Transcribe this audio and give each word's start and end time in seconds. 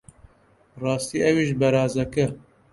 ڕاستی 0.81 1.17
ئەویش 1.23 1.49
بەرازەکە! 1.59 2.25